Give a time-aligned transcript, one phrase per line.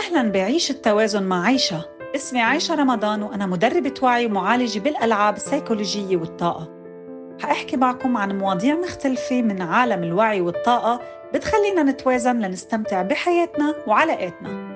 [0.00, 1.84] أهلا بعيش التوازن مع عيشة.
[2.16, 6.68] اسمي عايشة رمضان وأنا مدربة وعي ومعالجة بالألعاب السيكولوجية والطاقة.
[7.40, 11.00] حأحكي معكم عن مواضيع مختلفة من عالم الوعي والطاقة
[11.34, 14.70] بتخلينا نتوازن لنستمتع بحياتنا وعلاقاتنا.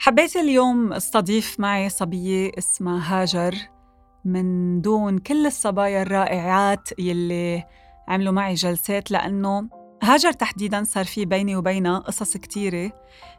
[0.00, 3.77] حبيت اليوم استضيف معي صبية اسمها هاجر.
[4.24, 7.64] من دون كل الصبايا الرائعات يلي
[8.08, 9.68] عملوا معي جلسات لأنه
[10.02, 12.92] هاجر تحديدا صار في بيني وبينها قصص كتيرة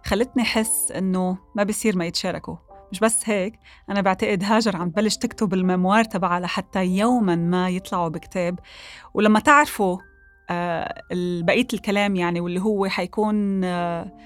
[0.05, 2.55] خلتني حس إنه ما بصير ما يتشاركوا.
[2.91, 8.09] مش بس هيك أنا بعتقد هاجر عم تبلش تكتب الميموار تبعها لحتى يوما ما يطلعوا
[8.09, 8.59] بكتاب.
[9.13, 9.97] ولما تعرفوا
[10.49, 11.03] آه
[11.41, 14.17] بقية الكلام يعني واللي هو حيكون آه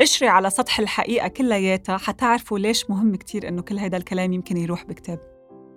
[0.00, 4.84] قشري على سطح الحقيقة كلياتها حتعرفوا ليش مهم كتير إنه كل هيدا الكلام يمكن يروح
[4.84, 5.29] بكتاب.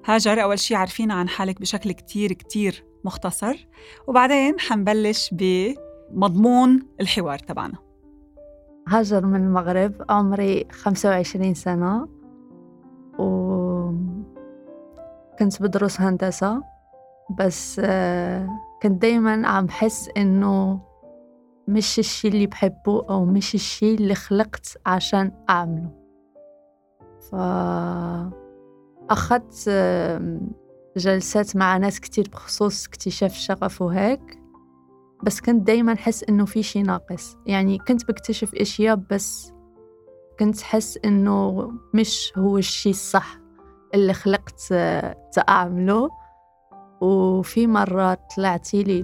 [0.05, 3.68] هاجر أول شي عارفينا عن حالك بشكل كتير كتير مختصر.
[4.07, 7.77] وبعدين حنبلش بمضمون الحوار تبعنا.
[8.87, 12.07] هاجر من المغرب عمري 25 سنة.
[13.20, 13.91] و
[15.40, 16.63] كنت بدرس هندسة
[17.40, 18.49] بس آه،
[18.84, 20.81] كنت دايما عم حس إنه
[21.68, 25.91] مش الشي اللي بحبه أو مش الشي اللي خلقت عشان أعمله.
[27.31, 27.35] ف
[29.09, 29.70] أخذت
[30.98, 34.40] جلسات مع ناس كتير بخصوص اكتشاف الشغف وهيك
[35.23, 37.37] بس كنت دايما حس إنه في شي ناقص.
[37.46, 39.54] يعني كنت بكتشف أشياء بس
[40.40, 43.40] كنت حس إنه مش هو الشي الصح
[43.93, 44.68] اللي خلقت
[45.49, 46.09] أعمله
[47.01, 49.04] وفي مرة طلعتي لي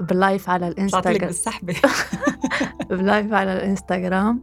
[0.00, 1.18] بلايف على الإنستغرام.
[1.18, 1.74] بالسحبة
[2.90, 4.42] ب live على الإنستغرام.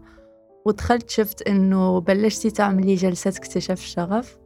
[0.66, 4.38] ودخلت شفت إنه بلشتي تعملي جلسات اكتشاف الشغف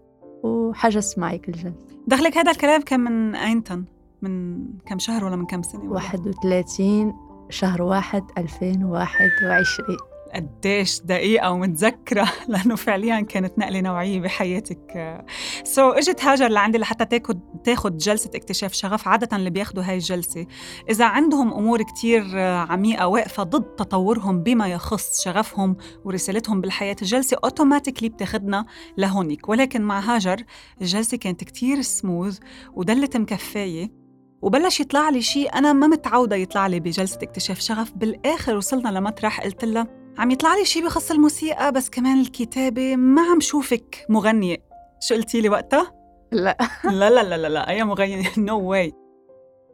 [0.43, 1.73] وحجزت معك الجلسة
[2.07, 3.83] دخلك هذا الكلام كان من أينتن؟
[4.21, 7.13] من كم شهر ولا من كم سنة؟ 31
[7.49, 9.97] شهر واحد 2021
[10.35, 15.23] قديش دقيقة ومتذكرة لأنه فعليا كانت نقلة نوعية بحياتك.
[15.63, 20.45] so, إجت هاجر لعندي لحتى تاخد تاخد جلسة اكتشاف شغف عادة اللي بياخدوا هاي الجلسة.
[20.89, 28.09] إذا عندهم أمور كتير عميقة واقفة ضد تطورهم بما يخص شغفهم ورسالتهم بالحياة الجلسة أوتوماتيكلي
[28.09, 28.65] بتاخدنا
[28.97, 29.49] لهونيك.
[29.49, 30.43] ولكن مع هاجر
[30.81, 32.39] الجلسة كانت كتير سموث
[32.73, 33.99] ودلت مكفاية.
[34.41, 37.91] وبلش يطلع لي شيء أنا ما متعودة يطلع لي بجلسة اكتشاف شغف.
[37.91, 43.21] بالآخر وصلنا لمطرح قلت لها عم يطلع لي شيء بخص الموسيقى بس كمان الكتابة ما
[43.21, 44.57] عم شوفك مغنية
[44.99, 45.93] شو قلتي لي وقتها؟
[46.31, 47.69] لا لا لا لا لا, لا.
[47.69, 48.93] أي مغنية no واي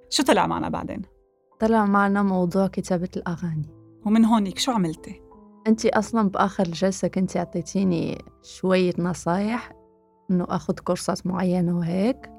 [0.10, 1.02] شو طلع معنا بعدين؟
[1.60, 3.70] طلع معنا موضوع كتابة الأغاني
[4.06, 5.22] ومن هونيك شو عملتي؟
[5.68, 9.72] أنت أصلا بآخر الجلسة كنت أعطيتيني شوية نصايح
[10.32, 12.32] إنه أخذ كورسات معينة وهيك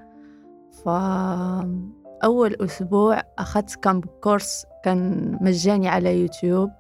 [0.85, 6.71] فأول أسبوع أخذت كم course كان مجاني على يوتيوب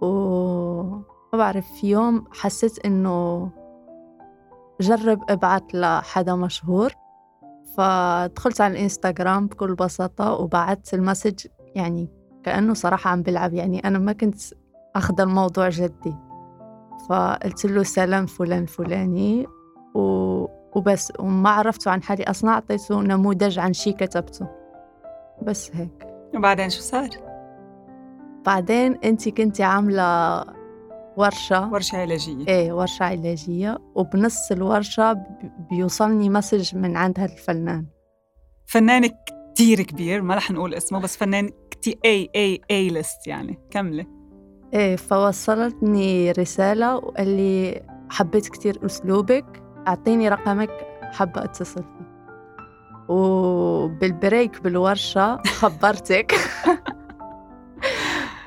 [0.00, 1.02] وما
[1.32, 3.50] بعرف في يوم حسيت إنه
[4.80, 6.92] جرب أبعت لحدا مشهور
[7.76, 12.08] فدخلت على الإنستغرام بكل بساطة وبعت المسج يعني
[12.44, 14.36] كأنه صراحة عم بلعب يعني أنا ما كنت
[14.96, 16.14] أخذ الموضوع جدي.
[17.08, 19.46] فقلت له سلام فلان فلاني
[19.94, 20.00] و...
[20.76, 24.48] وبس وما عرفته عن حالي أصلا أعطيته نموذج عن شي كتبته.
[25.42, 26.06] بس هيك.
[26.34, 27.08] وبعدين شو صار؟
[28.46, 30.44] بعدين انت كنتي عاملة
[31.16, 31.72] ورشة.
[31.72, 32.48] ورشة علاجية.
[32.48, 33.78] إيه ورشة علاجية.
[33.94, 35.12] وبنص الورشة
[35.70, 37.86] بيوصلني message من عند هذا الفنان
[38.66, 39.10] فنان
[39.54, 44.06] كتير كبير ما رح نقول اسمه بس فنان كتير A A A list يعني كملي
[44.74, 50.70] إيه فوصلتني رسالة وقال لي حبيت كتير أسلوبك أعطيني رقمك
[51.02, 52.06] حابة أتصل فيك.
[53.08, 56.34] وبال break بالورشة خبرتك.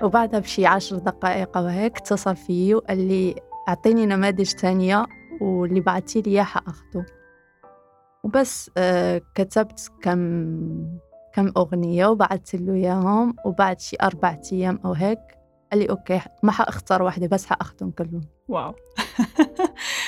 [0.03, 3.35] وبعدها بشي عشر دقائق أو هيك اتصل فيي وقال لي
[3.67, 5.05] أعطيني نماذج تانية
[5.41, 7.05] واللي بعتي لي إياه حأخده
[8.23, 10.19] وبس آه كتبت كم
[11.33, 15.19] كم أغنية وبعثت له إياهم وبعد شي أربع أيام أو هيك
[15.71, 18.21] قال لي okay ما حأختار واحدة بس حأخدهم كلهم.
[18.47, 18.73] wow.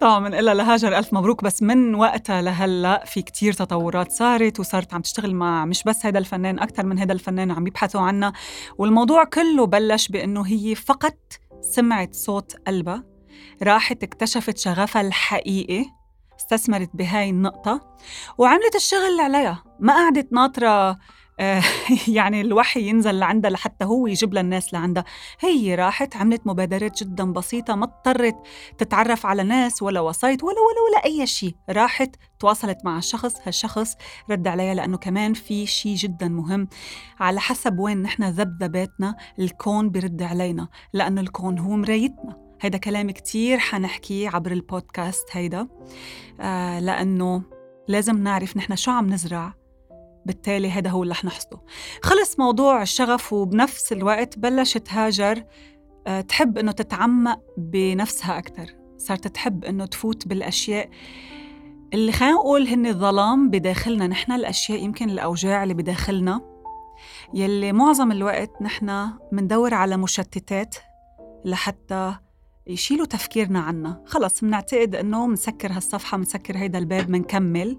[0.00, 1.44] طبعا إلا لهاجر ألف مبروك.
[1.44, 6.18] بس من وقتها لهلا في كتير تطورات صارت وصارت عم تشتغل مع مش بس هذا
[6.18, 8.32] الفنان أكثر من هذا الفنان عم يبحثوا عنها.
[8.78, 11.16] والموضوع كله بلش بأنه هي فقط
[11.60, 13.04] سمعت صوت قلبها
[13.62, 15.84] راحت اكتشفت شغفها الحقيقي
[16.40, 17.96] استثمرت بهاي النقطة
[18.38, 19.64] وعملت الشغل عليها.
[19.80, 20.98] ما قعدت ناطرة
[22.08, 25.04] يعني الوحي ينزل لعندها لحتى هو يجيب للناس لعندها.
[25.40, 28.36] هي راحت عملت مبادرات جدا بسيطة ما اضطرت
[28.78, 31.54] تتعرف على ناس ولا وسايط ولا ولا ولا أي شيء.
[31.70, 33.94] راحت تواصلت مع الشخص هالشخص
[34.30, 36.68] رد عليها لأنه كمان في شيء جدا مهم.
[37.20, 42.48] على حسب وين نحن ذبذباتنا الكون برد علينا لأنه الكون هو مرايتنا.
[42.60, 45.68] هيدا كلام كتير حنحكيه عبر البودكاست هيدا.
[46.40, 47.42] آه لأنه
[47.88, 49.67] لازم نعرف نحن شو عم نزرع.
[50.28, 51.60] بالتالي هذا هو اللي رح نحصده.
[52.02, 55.44] خلص موضوع الشغف وبنفس الوقت بلشت هاجر
[56.06, 60.90] آه، تحب إنه تتعمق بنفسها أكثر صارت تحب إنه تفوت بالأشياء
[61.94, 64.06] اللي خلينا نقول هن ظلام بداخلنا.
[64.06, 66.40] نحن الأشياء يمكن الأوجاع اللي بداخلنا
[67.34, 70.74] يلي معظم الوقت نحن مندور على مشتتات
[71.44, 72.14] لحتى
[72.66, 74.02] يشيلوا تفكيرنا عنا.
[74.06, 77.78] خلص بنعتقد إنه منسكر هالصفحة منسكر هيدا الباب منكمل.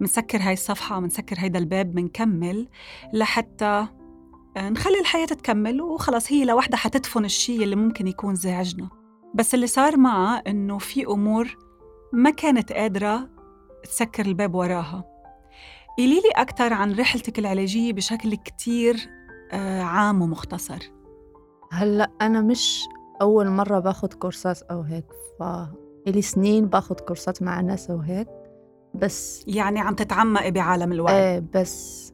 [0.00, 2.68] منسكر هاي الصفحة منسكر هيدا الباب منكمل
[3.12, 3.86] لحتى
[4.58, 8.88] نخلي الحياة تكمل وخلص هي لوحدها حتدفن الشيء اللي ممكن يكون زعجنا.
[9.34, 11.56] بس اللي صار معها إنه في أمور
[12.12, 13.28] ما كانت قادرة
[13.84, 15.04] تسكر الباب وراها.
[15.98, 18.96] قولي لي أكثر عن رحلتك العلاجية بشكل كتير
[19.52, 20.90] آه، عام ومختصر.
[21.72, 22.84] هلأ أنا مش
[23.22, 25.06] أول مرة باخد كورسات أو هيك
[25.40, 28.28] فإلي سنين باخد كورسات مع ناس أو هيك.
[28.94, 29.44] بس.
[29.46, 32.10] يعني عم تتعمقي بعالم الوعي إيه بس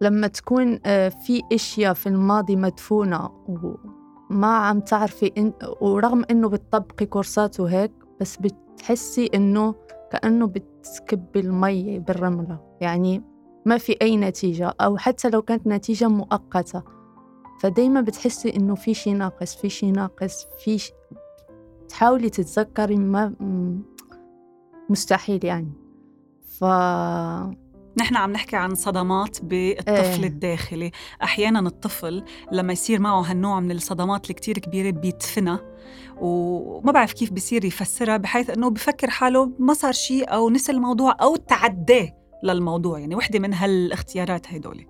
[0.00, 7.06] لما تكون آه، في إشياء في الماضي مدفونة وما عم تعرفي إن ورغم إنه بتطبقي
[7.06, 9.74] كورسات وهيك بس بتحسي إنه
[10.12, 12.60] كأنه بتكبي المي بالرملة.
[12.80, 13.22] يعني
[13.66, 16.82] ما في أي نتيجة أو حتى لو كانت نتيجة مؤقتة.
[17.60, 20.92] فدايما بتحسي إنه في شي ناقص في شي ناقص في شي...
[21.88, 23.34] تحاولي تتذكري ما
[24.90, 25.83] مستحيل يعني.
[26.60, 26.64] ف
[27.96, 30.26] نحن عم نحكي عن صدمات بالطفل إيه.
[30.26, 30.90] الداخلي.
[31.22, 35.60] أحيانا الطفل لما يصير معه هالنوع من الصدمات الكتير كبيرة بيدفنها
[36.20, 41.16] وما بعرف كيف بصير يفسرها بحيث أنه بفكر حاله ما صار شيء أو نسي الموضوع
[41.22, 42.12] أو تعداه
[42.44, 42.98] للموضوع.
[42.98, 44.86] يعني وحدة من هالاختيارات هيدول.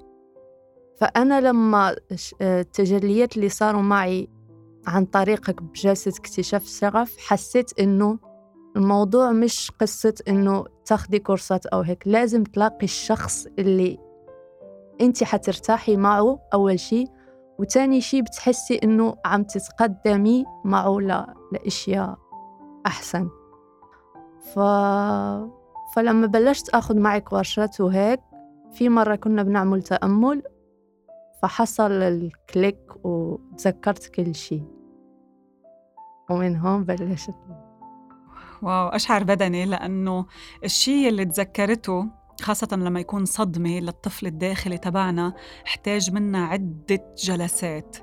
[1.00, 1.96] فأنا لما
[2.42, 4.28] التجليات اللي صاروا معي
[4.86, 8.18] عن طريقك بجلسة اكتشاف الشغف حسيت إنه
[8.76, 13.98] الموضوع مش قصة إنه تاخدي كورسات أو هيك لازم تلاقي الشخص اللي
[15.00, 17.04] أنت حترتاحي معه أول شي
[17.58, 20.98] وتاني شي بتحسي إنه عم تتقدمي معه
[21.52, 22.18] لأشياء
[22.86, 23.28] أحسن.
[24.40, 24.58] ف...
[25.94, 28.20] فلما بلشت أخذ معك ورشات وهيك
[28.72, 30.42] في مرة كنا بنعمل تأمل
[31.42, 34.62] فحصل الكليك وتذكرت كل شي.
[36.30, 37.34] ومن هون بلشت.
[38.64, 40.26] واو أشعر بدني لأنه
[40.64, 42.06] الشيء اللي تذكرته
[42.40, 45.34] خاصة لما يكون صدمة للطفل الداخلي تبعنا
[45.66, 47.96] احتاج منا عدة جلسات.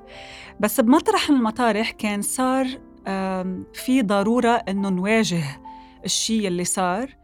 [0.60, 2.66] بس بمطرح من المطارح كان صار
[3.74, 5.44] في ضرورة إنه نواجه
[6.04, 7.16] الشيء اللي صار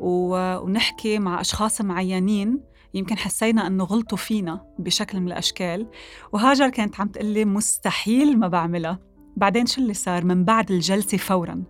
[0.00, 2.60] ونحكي مع أشخاص معينين.
[2.94, 5.88] يمكن حسينا إنه غلطوا فينا بشكل من الأشكال.
[6.32, 8.98] وهاجر كانت عم تقلي مستحيل ما بعملها.
[9.36, 11.62] بعدين شو اللي صار؟ من بعد الجلسة فورا.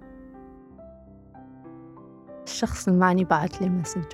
[2.47, 4.05] الشخص المعني بعت لي message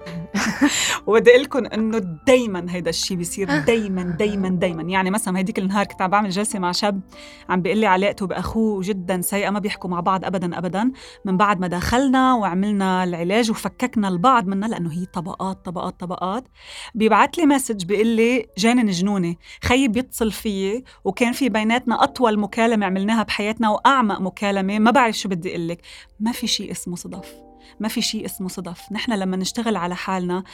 [1.06, 5.86] وبدي أقول لكم إنه دائما هيدا الشيء بيصير دائما دائما دائما يعني مثلا هيديك النهار
[5.86, 7.00] كنت عم بعمل جلسة مع شاب
[7.48, 10.92] عم بيقول لي علاقته بأخوه جدا سيئة ما بيحكوا مع بعض ابدا ابدا.
[11.24, 16.48] من بعد ما دخلنا وعملنا العلاج وفككنا البعض منا لأنه هي طبقات طبقات طبقات.
[16.94, 20.84] بيبعت لي message بيقول لي جانن جنوني خيي بيتصل فيي.
[21.04, 24.78] وكان في بيناتنا أطول مكالمة عملناها بحياتنا وأعمق مكالمة.
[24.78, 25.80] ما بعرف شو بدي أقول لك.
[26.20, 27.45] ما في شيء اسمه صدف.
[27.80, 28.92] ما في شيء اسمه صدف.
[28.92, 30.44] نحن لما نشتغل على حالنا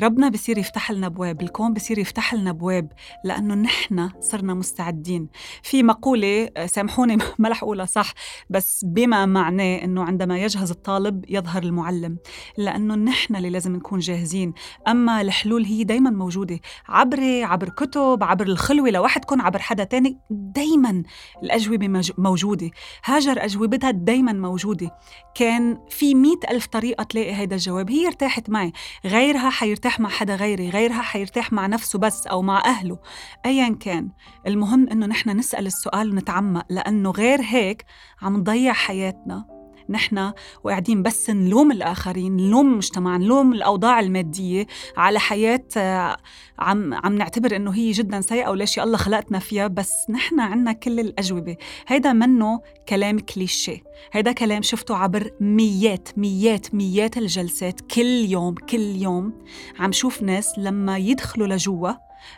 [0.00, 2.92] ربنا بصير يفتح لنا أبواب الكون بصير يفتح لنا أبواب
[3.24, 5.28] لأنه نحن صرنا مستعدين.
[5.62, 8.14] في مقولة آه، سامحوني ما رح أقولها صح
[8.50, 12.18] بس بما معناه إنه عندما يجهز الطالب يظهر المعلم
[12.58, 14.52] لأنه نحن اللي لازم نكون جاهزين.
[14.88, 21.02] أما الحلول هي دائما موجودة عبري عبر كتب عبر الخلوة لوحدكم عبر حدا تاني دائما
[21.42, 22.70] الأجوبة موجودة.
[23.04, 24.90] هاجر أجوبتها دائما موجودة.
[25.34, 27.90] كان في مئة ألف طريقة تلاقي هيدا الجواب.
[27.90, 28.72] هي ارتاحت معي.
[29.04, 32.98] غيرها حيرتاح مع حدا غيري غيرها حيرتاح مع نفسه بس أو مع أهله.
[33.46, 34.10] أيا كان.
[34.46, 37.84] المهم إنه نحن نسأل السؤال ونتعمق لأنه غير هيك
[38.22, 39.59] عم نضيع حياتنا.
[39.90, 40.32] نحن
[40.64, 44.66] وقاعدين بس نلوم الآخرين نلوم المجتمع نلوم الأوضاع المادية
[44.96, 46.16] على حياة آه،
[46.58, 50.72] عم عم نعتبر إنه هي جدا سيئة وليش يا الله خلقتنا فيها بس نحن عنا
[50.72, 51.56] كل الأجوبة.
[51.86, 53.78] هيدا منه كلام كليشيه.
[54.12, 57.80] هيدا كلام شفته عبر ميات ميات ميات الجلسات.
[57.80, 59.32] كل يوم كل يوم
[59.78, 61.92] عم شوف ناس لما يدخلوا لجوا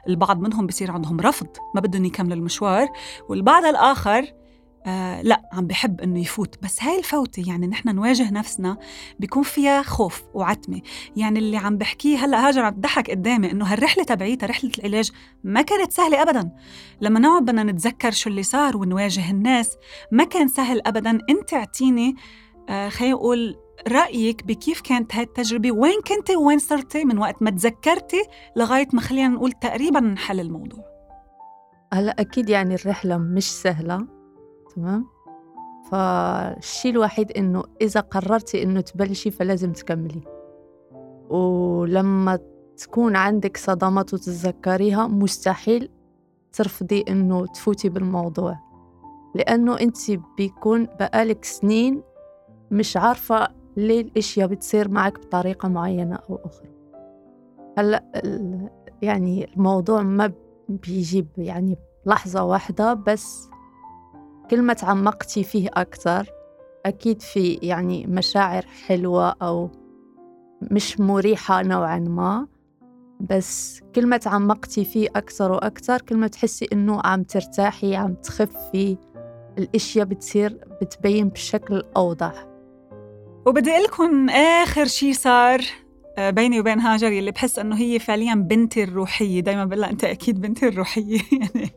[0.09, 2.88] البعض منهم بصير عندهم رفض ما بدهم يكملوا المشوار
[3.28, 4.41] والبعض الآخر
[4.86, 6.62] آه لا عم بحب إنه يفوت.
[6.62, 8.78] بس هاي الفوتة يعني نحن نواجه نفسنا
[9.18, 10.80] بيكون فيها خوف وعتمة.
[11.16, 15.10] يعني اللي عم بحكيه هلأ هاجر عم تضحك قدامي إنه هالرحلة تبعيتها رحلة العلاج
[15.44, 16.50] ما كانت سهلة ابدا.
[17.00, 19.76] لما نقعد بدنا نتذكر شو اللي صار ونواجه الناس
[20.12, 21.18] ما كان سهل ابدا.
[21.30, 22.14] أنت أعطيني
[22.68, 23.56] آه خلينا نقول
[23.88, 28.22] رأيك بكيف كانت هاي التجربة؟ وين كنتي وين صرتي من وقت ما تذكرتي
[28.56, 30.84] لغاية ما خلينا نقول تقريبا نحل الموضوع؟
[31.92, 34.22] هلأ أكيد يعني الرحلة مش سهلة.
[34.75, 35.07] تمام؟
[35.91, 40.21] فالشيء الوحيد إنه إذا قررتي إنه تبلشي فلازم تكملي.
[41.31, 42.38] ولما
[42.76, 45.88] تكون عندك صدمات وتتذكريها مستحيل
[46.52, 48.59] ترفضي إنه تفوتي بالموضوع.
[49.35, 49.97] لأنه أنت
[50.37, 52.02] بيكون بقالك سنين
[52.71, 56.69] مش عارفة ليه الأشياء بتصير معك بطريقة معينة أو أخرى.
[57.79, 58.23] هلأ
[59.02, 60.33] يعني الموضوع ما
[60.69, 61.76] بيجيب يعني
[62.07, 63.49] لحظة واحدة بس
[64.52, 66.26] كل ما تعمقتي فيه أكثر
[66.87, 69.71] أكيد في يعني مشاعر حلوة أو
[70.62, 72.47] مش مريحة نوعا ما
[73.21, 78.97] بس كل ما تعمقتي فيه أكثر وأكثر كل ما تحسي إنه عم ترتاحي عم تخفي
[79.59, 82.47] الأشياء بتصير بتبين بشكل أوضح.
[83.47, 85.61] وبدي لكم آخر شيء صار.
[86.19, 89.40] بيني وبين هاجر يلي بحس إنه هي فعليا بنتي الروحية.
[89.40, 91.21] دائما بقول أنت أكيد بنتي الروحية.
[91.33, 91.71] يعني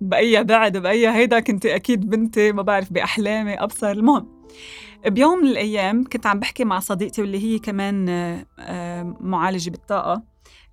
[0.00, 3.90] بأي بعد بأي هيدا كنت أكيد بنتي ما بعرف بأحلامي أبصر.
[3.90, 4.40] المهم
[5.06, 10.22] بيوم من الأيام كنت عم بحكي مع صديقتي واللي هي كمان آه، آه، معالجة بالطاقة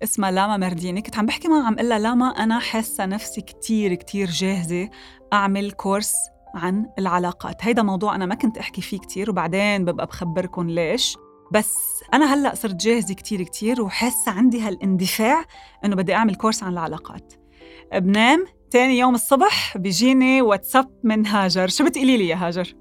[0.02, 1.02] اسمها لاما مرديني.
[1.02, 4.90] كنت عم بحكي معها عم قلها لها لاما أنا حاسة نفسي كتير كتير جاهزة
[5.32, 6.14] أعمل كورس
[6.54, 7.64] عن العلاقات.
[7.64, 11.16] هيدا موضوع أنا ما كنت أحكي فيه كتير وبعدين ببقى بخبركم ليش.
[11.52, 15.44] بس أنا هلأ صرت جاهزة كتير كتير وحاسة عندي هالاندفاع
[15.84, 17.32] إنه بدي أعمل course عن العلاقات.
[17.94, 21.68] بنام تاني يوم الصبح بيجيني واتساب من هاجر.
[21.68, 22.74] شو بتقولي لي يا هاجر؟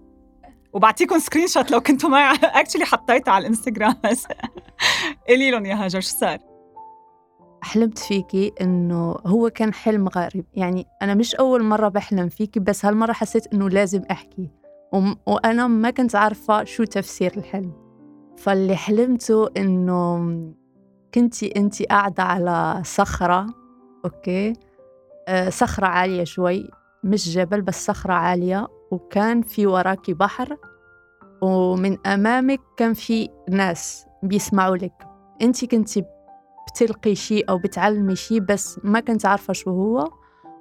[0.73, 2.37] وبعطيكم screenshot لو كنتوا معي.
[2.61, 4.27] actually حطيتها على الإنستغرام بس.
[5.29, 6.37] قولي لهم يا هاجر شو صار؟
[7.61, 10.45] حلمت فيكي إنه هو كان حلم غريب.
[10.53, 14.51] يعني أنا مش أول مرة بحلم فيكي بس هالمرة حسيت إنه لازم أحكي.
[15.25, 17.86] وأنا ما كنت عارفة شو تفسير الحلم.
[18.37, 20.31] فاللي حلمته إنه
[21.13, 23.45] كنتي أنتي قاعدة على صخرة
[24.05, 24.53] okay؟
[25.27, 26.69] آه صخرة عالية شوي
[27.03, 30.57] مش جبل بس صخرة عالية وكان في وراكي بحر
[31.41, 35.07] ومن أمامك كان في ناس بيسمعوا لك.
[35.41, 36.03] أنتي كنتي
[36.67, 40.11] بتلقي شيء أو بتعلمي شيء بس ما كنت عارفة شو هو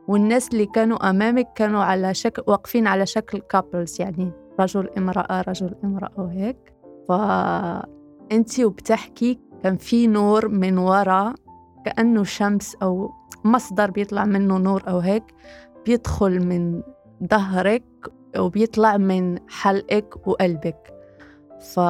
[0.08, 5.74] والناس اللي كانوا أمامك كانوا على شكل واقفين على شكل couples يعني رجل امرأة رجل
[5.84, 6.75] امرأة وهيك.
[7.08, 11.34] فأنتي وبتحكي كان في نور من ورا
[11.84, 13.10] كأنه شمس أو
[13.44, 15.24] مصدر بيطلع منه نور أو هيك
[15.86, 16.82] بيدخل من
[17.30, 17.84] ظهرك
[18.38, 20.92] وبيطلع من حلقك وقلبك.
[21.60, 21.80] ف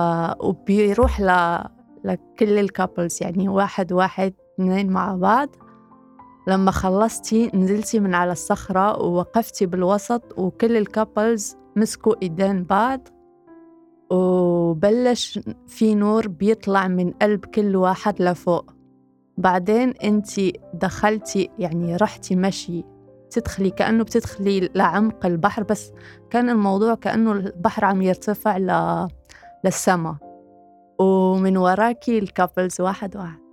[0.40, 1.58] وبيروح ل
[2.04, 5.48] لكل ال couples يعني واحد واحد اثنين مع بعض.
[6.48, 13.08] لما خلصتي نزلتي من على الصخرة ووقفتي بالوسط وكل ال couples مسكوا إيدين بعض.
[14.10, 18.70] وبلش في نور بيطلع من قلب كل واحد لفوق.
[19.38, 22.84] بعدين انتي دخلتي يعني رحتي مشي.
[23.30, 25.92] تدخلي كأنه بتدخلي لعمق البحر بس
[26.30, 29.08] كان الموضوع كأنه البحر عم يرتفع ل...
[29.64, 30.16] للسما.
[30.98, 33.45] ومن وراكي ال couples واحد واحد.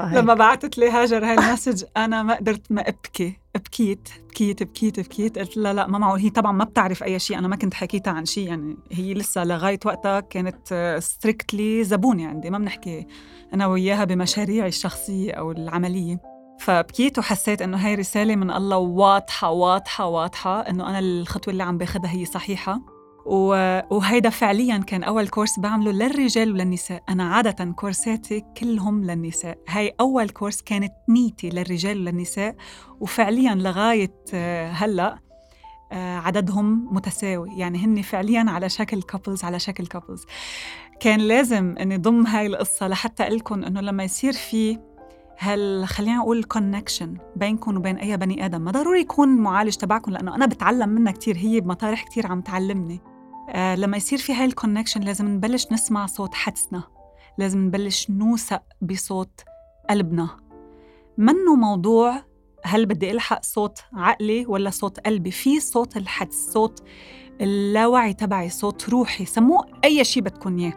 [0.00, 3.38] لما بعثت لي هاجر هاي ال message أنا ما قدرت ما أبكي.
[3.54, 6.20] بكيت بكيت بكيت بكيت قلت لا لا ما معقول.
[6.20, 7.38] هي طبعا ما بتعرف أي شيء.
[7.38, 8.48] أنا ما كنت حكيتها عن شيء.
[8.48, 12.50] يعني هي لسه لغاية وقتها كانت strictly زبونة عندي.
[12.50, 13.06] ما بنحكي
[13.54, 16.20] أنا وياها بمشاريعي الشخصية أو العملية.
[16.60, 21.78] فبكيت وحسيت إنه هاي رسالة من الله واضحة واضحة واضحة إنه أنا الخطوة اللي عم
[21.78, 22.97] باخذها هي صحيحة.
[23.28, 27.02] وهيدا فعليا كان أول course بعمله للرجال وللنساء.
[27.08, 29.58] أنا عادة كورساتي كلهم للنساء.
[29.68, 32.56] هاي أول course كانت نيتي للرجال وللنساء
[33.00, 35.18] وفعليا لغاية آه، هلأ
[35.92, 37.50] آه، عددهم متساوي.
[37.56, 40.24] يعني هن فعليا على شكل couples على شكل couples
[41.00, 44.78] كان لازم إني ضم هاي القصة لحتى أقول لكم إنه لما يصير في
[45.38, 50.34] هل خلينا نقول connection بينكم وبين أي بني آدم ما ضروري يكون معالج تبعكم لأنه
[50.34, 53.00] أنا بتعلم منها كثير هي بمطارح كثير عم تعلمني.
[53.48, 56.82] آه لما يصير في هاي ال connection لازم نبلش نسمع صوت حدسنا.
[57.38, 59.40] لازم نبلش نوثق بصوت
[59.90, 60.28] قلبنا.
[61.18, 62.22] منه موضوع
[62.64, 66.82] هل بدي ألحق صوت عقلي ولا صوت قلبي؟ في صوت الحدس صوت
[67.40, 69.24] اللاوعي تبعي صوت روحي.
[69.24, 70.72] سموه أي شيء بدكم إياه.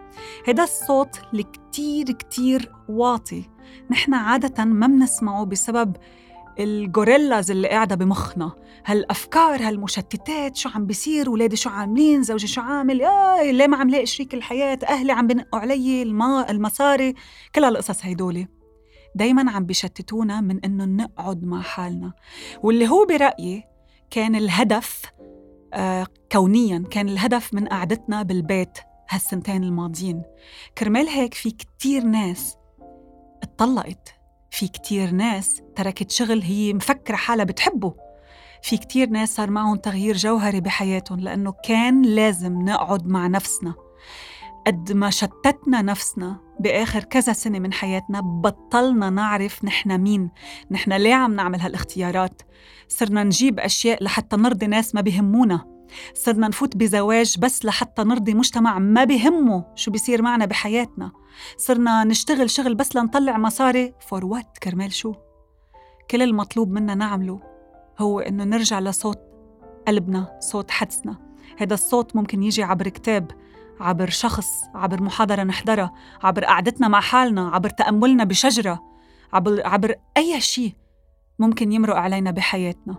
[0.48, 3.50] هذا الصوت اللي كتير كتير واطي.
[3.90, 5.96] نحن عادة ما بنسمعه بسبب
[6.60, 8.52] الجوريلاز اللي قاعدة بمخنا.
[8.86, 13.90] هالأفكار هالمشتتات شو عم بيصير؟ ولادي شو عاملين؟ زوجي شو عامل؟ آه ليه ما عم
[13.90, 16.02] لاقي شريك الحياة؟ أهلي عم بنقوا علي
[16.50, 17.14] المصاري.
[17.56, 18.48] كل هالقصص هيدولي
[19.16, 22.14] دايما عم بيشتتونا من إنه نقعد مع حالنا.
[22.64, 23.64] واللي هو برأيي
[24.10, 25.02] كان الهدف
[25.74, 28.78] آه كونيا كان الهدف من قعدتنا بالبيت
[29.10, 30.24] هالسنتين الماضيين.
[30.78, 32.56] كرمال هيك في كتير ناس
[33.44, 34.21] اتطلقت
[34.52, 37.94] في كتير ناس تركت شغل هي مفكرة حالها بتحبه.
[38.64, 43.74] في كتير ناس صار معهم تغيير جوهري بحياتهم لأنه كان لازم نقعد مع نفسنا.
[44.68, 50.30] قد ما شتتنا نفسنا بآخر كذا سنة من حياتنا بطلنا نعرف نحن مين
[50.72, 52.42] نحن ليه عم نعمل هالاختيارات.
[52.88, 55.81] صرنا نجيب أشياء لحتى نرضي ناس ما بهمونا.
[56.14, 61.12] صرنا نفوت بزواج بس لحتى نرضي مجتمع ما بهمه شو بيصير معنا بحياتنا.
[61.58, 63.94] صرنا نشتغل شغل بس لنطلع مصاري.
[64.08, 65.14] for what كرمال شو؟
[66.12, 67.40] كل المطلوب منا نعمله
[68.00, 69.20] هو إنه نرجع لصوت
[69.88, 71.18] قلبنا صوت حدسنا.
[71.58, 73.32] هذا الصوت ممكن يجي عبر كتاب
[73.80, 75.94] عبر شخص عبر محاضرة نحضرها
[76.24, 78.84] عبر قعدتنا مع حالنا عبر تأملنا بشجرة
[79.34, 80.74] عبر, عبر أي شيء
[81.40, 82.96] ممكن يمرق علينا بحياتنا.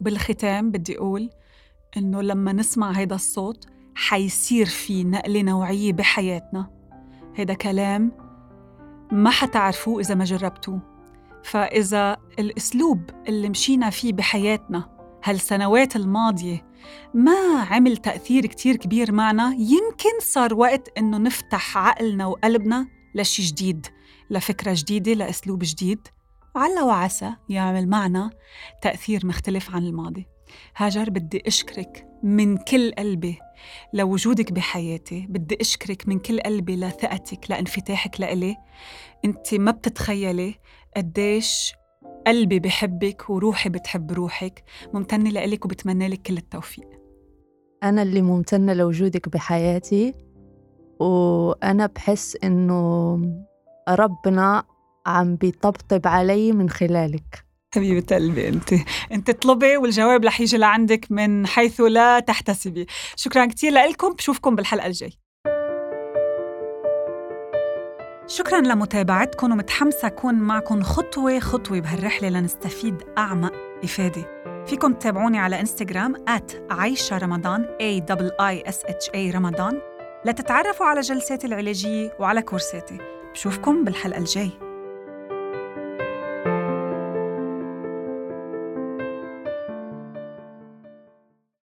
[0.00, 1.30] بالختام بدي أقول
[1.96, 6.70] إنه لما نسمع هيدا الصوت حيصير في نقلة نوعية بحياتنا.
[7.34, 8.12] هيدا كلام
[9.12, 10.80] ما حتعرفوه إذا ما جربتوه.
[11.44, 16.66] فإذا الأسلوب اللي مشينا فيه بحياتنا هالسنوات الماضية
[17.14, 23.86] ما عمل تأثير كتير كبير معنا يمكن صار وقت إنه نفتح عقلنا وقلبنا لشي جديد
[24.30, 26.08] لفكرة جديدة لأسلوب جديد.
[26.56, 28.30] على وعسى يعمل معنا
[28.82, 30.33] تأثير مختلف عن الماضي.
[30.76, 33.38] هاجر بدي أشكرك من كل قلبي
[33.92, 38.56] لوجودك بحياتي بدي أشكرك من كل قلبي لثقتك لانفتاحك لإلي.
[39.24, 40.54] أنت ما بتتخيلي
[40.96, 41.72] قديش
[42.26, 44.64] قلبي بحبك وروحي بتحب روحك.
[44.94, 46.88] ممتنة لإلك وبتمنى لك كل التوفيق.
[47.82, 50.14] أنا اللي ممتنة لوجودك بحياتي
[51.00, 53.14] وأنا بحس إنه
[53.88, 54.64] ربنا
[55.06, 57.43] عم بيطبطب علي من خلالك.
[57.74, 58.74] حبيبة قلبي أنت
[59.12, 62.86] أنت اطلبي والجواب رح يجي لعندك من حيث لا تحتسبي.
[63.16, 65.12] شكرا كثير لكم بشوفكم بالحلقة الجاي.
[68.26, 73.52] شكرا لمتابعتكم ومتحمسة أكون معكم خطوة خطوة بهالرحلة لنستفيد أعمق
[73.84, 74.44] إفادة.
[74.66, 76.14] فيكم تتابعوني على إنستغرام
[76.70, 78.02] عايشة رمضان A
[78.40, 79.80] I S H A رمضان.
[80.26, 82.98] لتتعرفوا على جلساتي العلاجية وعلى كورساتي.
[83.32, 84.50] بشوفكم بالحلقة الجاي.